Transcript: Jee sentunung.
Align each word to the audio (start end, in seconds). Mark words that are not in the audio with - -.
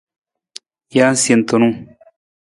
Jee 0.93 1.13
sentunung. 1.25 1.75